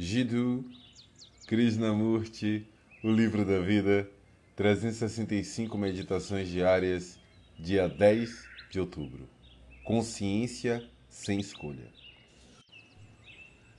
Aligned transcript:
Jiddu 0.00 0.64
Krishnamurti, 1.48 2.64
O 3.02 3.10
Livro 3.10 3.44
da 3.44 3.58
Vida, 3.58 4.08
365 4.54 5.76
Meditações 5.76 6.48
Diárias, 6.48 7.18
dia 7.58 7.88
10 7.88 8.44
de 8.70 8.78
outubro. 8.78 9.28
Consciência 9.82 10.88
sem 11.10 11.40
escolha. 11.40 11.88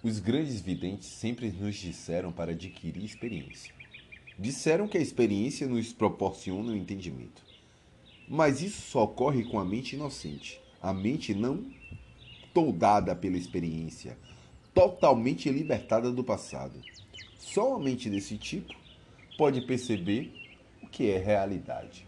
Os 0.04 0.20
grandes 0.20 0.60
videntes 0.60 1.08
sempre 1.08 1.54
nos 1.54 1.78
disseram 1.78 2.33
para 2.33 2.51
adquirir 2.51 3.06
experiência. 3.06 3.74
Disseram 4.38 4.90
que 4.90 4.97
a 4.97 5.01
experiência 5.01 5.70
nos 5.70 5.94
proporciona 5.94 6.74
o 6.74 6.76
entendimento. 6.76 7.42
Mas 8.28 8.62
isso 8.62 8.81
só 8.81 9.06
ocorre 9.06 9.46
com 9.46 9.58
a 9.58 9.63
mente 9.63 9.96
inocente, 9.96 10.60
a 10.81 10.92
mente 10.92 11.33
não 11.33 11.65
toldada 12.54 13.15
pela 13.15 13.38
experiência, 13.38 14.17
totalmente 14.74 15.49
libertada 15.49 16.12
do 16.12 16.23
passado. 16.23 16.80
Só 17.38 17.70
uma 17.70 17.80
mente 17.80 18.09
desse 18.09 18.38
tipo 18.38 18.73
pode 19.38 19.62
perceber 19.62 20.34
o 20.84 20.88
que 20.88 21.09
é 21.09 21.18
realidade. 21.18 22.08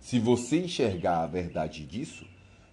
Se 0.00 0.18
você 0.18 0.64
enxergar 0.64 1.22
a 1.22 1.26
verdade 1.26 1.84
disso, 1.84 2.26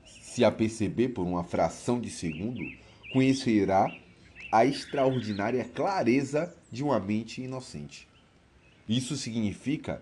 se 0.06 0.44
a 0.44 0.52
perceber 0.52 1.10
por 1.10 1.26
uma 1.26 1.44
fração 1.44 2.00
de 2.00 2.10
segundo, 2.10 2.64
conhecerá 3.12 3.92
a 4.52 4.66
extraordinária 4.66 5.64
clareza 5.66 6.56
de 6.72 6.84
uma 6.84 7.00
mente 7.00 7.42
inocente. 7.42 8.08
Isso 8.88 9.18
significa 9.18 10.02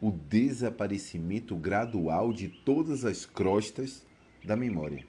o 0.00 0.10
desaparecimento 0.10 1.56
gradual 1.56 2.32
de 2.32 2.48
todas 2.48 3.04
as 3.04 3.24
crostas 3.24 4.04
da 4.44 4.54
memória, 4.54 5.04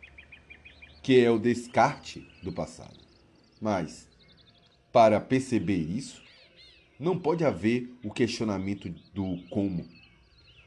que 1.03 1.19
é 1.19 1.29
o 1.29 1.37
descarte 1.37 2.27
do 2.41 2.51
passado. 2.51 3.08
Mas, 3.61 4.07
para 4.91 5.19
perceber 5.19 5.77
isso, 5.77 6.21
não 6.99 7.17
pode 7.17 7.43
haver 7.43 7.93
o 8.03 8.11
questionamento 8.11 8.93
do 9.13 9.37
como. 9.49 9.87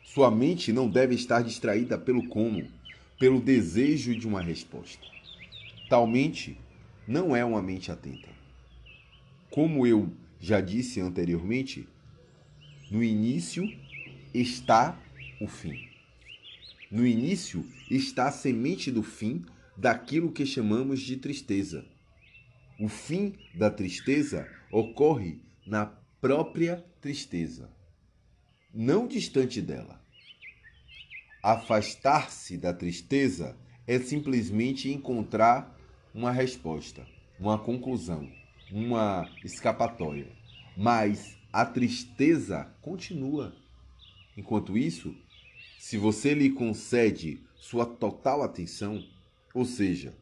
Sua 0.04 0.30
mente 0.30 0.72
não 0.72 0.88
deve 0.88 1.14
estar 1.14 1.42
distraída 1.42 1.96
pelo 1.96 2.28
como, 2.28 2.68
pelo 3.18 3.40
desejo 3.40 4.14
de 4.14 4.26
uma 4.26 4.42
resposta. 4.42 5.06
Tal 5.88 6.06
mente 6.06 6.58
não 7.06 7.34
é 7.34 7.44
uma 7.44 7.62
mente 7.62 7.90
atenta. 7.90 8.28
Como 9.50 9.86
eu 9.86 10.12
já 10.40 10.60
disse 10.60 11.00
anteriormente, 11.00 11.86
no 12.90 13.02
início 13.02 13.70
está 14.34 14.98
o 15.40 15.46
fim. 15.46 15.88
No 16.90 17.06
início 17.06 17.64
está 17.90 18.28
a 18.28 18.32
semente 18.32 18.90
do 18.90 19.02
fim 19.02 19.44
daquilo 19.76 20.32
que 20.32 20.44
chamamos 20.44 21.00
de 21.00 21.16
tristeza. 21.16 21.84
O 22.80 22.88
fim 22.88 23.38
da 23.54 23.70
tristeza 23.70 24.48
ocorre 24.70 25.40
na 25.66 25.86
própria 26.20 26.84
tristeza, 27.00 27.70
não 28.72 29.06
distante 29.06 29.60
dela. 29.60 30.00
Afastar-se 31.42 32.56
da 32.56 32.72
tristeza 32.72 33.56
é 33.86 33.98
simplesmente 33.98 34.90
encontrar 34.90 35.76
uma 36.14 36.30
resposta, 36.30 37.06
uma 37.38 37.58
conclusão, 37.58 38.30
uma 38.70 39.28
escapatória. 39.44 40.30
Mas 40.76 41.36
a 41.52 41.66
tristeza 41.66 42.72
continua. 42.80 43.54
Enquanto 44.36 44.78
isso, 44.78 45.14
se 45.78 45.98
você 45.98 46.32
lhe 46.32 46.50
concede 46.50 47.40
sua 47.56 47.84
total 47.84 48.42
atenção, 48.42 49.04
ou 49.52 49.64
seja, 49.64 50.16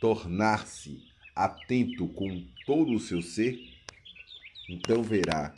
tornar-se 0.00 1.13
atento 1.34 2.06
com 2.08 2.46
todo 2.64 2.92
o 2.92 3.00
seu 3.00 3.20
ser, 3.20 3.58
então 4.68 5.02
verá 5.02 5.54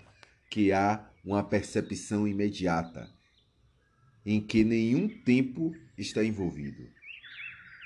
que 0.51 0.73
há 0.73 1.09
uma 1.25 1.43
percepção 1.43 2.27
imediata 2.27 3.11
em 4.25 4.41
que 4.41 4.65
nenhum 4.65 5.09
tempo 5.09 5.75
está 5.97 6.25
envolvido, 6.25 6.89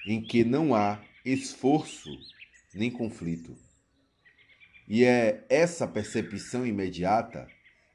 em 0.06 0.22
que 0.22 0.44
não 0.44 0.74
há 0.74 1.02
esforço 1.24 2.10
nem 2.74 2.90
conflito. 2.90 3.56
E 4.88 5.04
é 5.04 5.44
essa 5.48 5.86
percepção 5.86 6.66
imediata, 6.66 7.48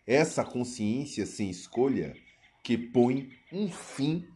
essa 0.05 0.45
consciência 0.45 1.25
sem 1.25 1.49
escolha, 1.49 2.15
que 2.63 2.77
põe 2.77 3.31
um 3.51 3.69
fim 3.69 4.27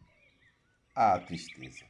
à 0.94 1.18
tristeza. 1.18 1.84